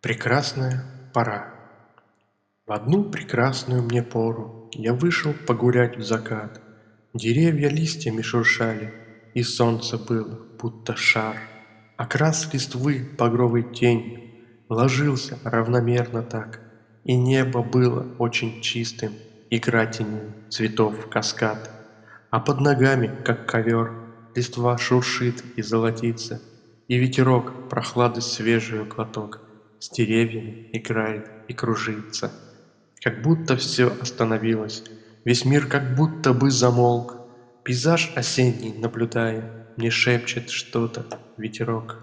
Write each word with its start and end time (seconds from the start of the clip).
Прекрасная 0.00 0.84
пора 1.12 1.52
В 2.68 2.72
одну 2.72 3.02
прекрасную 3.02 3.82
мне 3.82 4.00
пору 4.00 4.70
Я 4.72 4.94
вышел 4.94 5.34
погулять 5.34 5.96
в 5.96 6.04
закат. 6.04 6.60
Деревья 7.14 7.68
листьями 7.68 8.22
шуршали, 8.22 8.94
И 9.34 9.42
солнце 9.42 9.98
было, 9.98 10.38
будто 10.56 10.94
шар. 10.94 11.36
Окрас 11.96 12.48
листвы 12.52 13.10
багровой 13.18 13.64
тенью 13.64 14.20
Ложился 14.68 15.36
равномерно 15.42 16.22
так, 16.22 16.60
И 17.02 17.16
небо 17.16 17.64
было 17.64 18.06
очень 18.20 18.62
чистым, 18.62 19.14
Игра 19.50 19.84
теней, 19.86 20.30
цветов 20.48 21.10
каскад. 21.10 21.72
А 22.30 22.38
под 22.38 22.60
ногами, 22.60 23.10
как 23.24 23.46
ковер, 23.46 23.92
Листва 24.36 24.78
шуршит 24.78 25.42
и 25.56 25.62
золотится, 25.62 26.40
И 26.86 26.96
ветерок 26.96 27.68
прохлады 27.68 28.20
свежею 28.20 28.86
глоток 28.86 29.47
С 29.80 29.90
деревьями 29.90 30.60
играет 30.72 31.30
и 31.46 31.54
кружится. 31.54 32.34
Как 33.02 33.20
будто 33.22 33.56
всё 33.56 33.96
остановилось, 34.00 34.84
Весь 35.24 35.44
мир 35.44 35.68
как 35.68 35.94
будто 35.94 36.32
бы 36.34 36.50
замолк, 36.50 37.20
Пейзаж 37.64 38.12
осенний 38.14 38.74
наблюдая, 38.74 39.52
Мне 39.76 39.90
шепчет 39.90 40.50
что-то 40.50 41.08
ветерок. 41.36 42.02